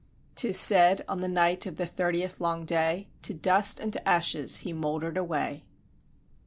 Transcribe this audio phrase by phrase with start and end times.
[0.33, 4.07] 'T is said, on the night of the thirtieth long day, To dust and to
[4.09, 5.63] ashes he moulder'd away.